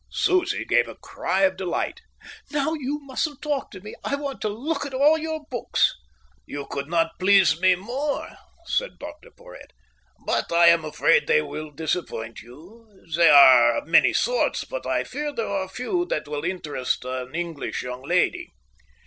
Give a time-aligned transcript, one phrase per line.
[0.09, 2.01] Susie gave a cry of delight.
[2.49, 3.93] "Now you mustn't talk to me.
[4.03, 5.93] I want to look at all your books."
[6.47, 8.35] "You could not please me more,"
[8.65, 9.69] said Dr Porhoët,
[10.25, 12.89] "but I am afraid they will disappoint you.
[13.15, 17.35] They are of many sorts, but I fear there are few that will interest an
[17.35, 18.53] English young lady."